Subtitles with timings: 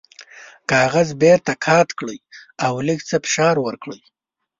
[0.71, 2.19] کاغذ بیرته قات کړئ
[2.65, 3.99] او لږ څه فشار ورکړئ.